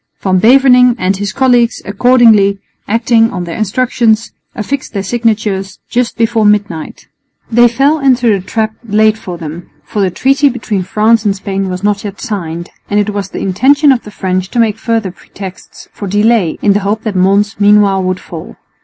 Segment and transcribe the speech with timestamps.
[0.21, 2.57] Van Beverningh and his colleagues accordingly,
[2.87, 7.07] acting on their instructions, affixed their signatures just before midnight.
[7.51, 11.69] They fell into the trap laid for them, for the treaty between France and Spain
[11.69, 15.11] was not yet signed, and it was the intention of the French to make further
[15.11, 18.57] pretexts for delay in the hope that Mons meanwhile would fall.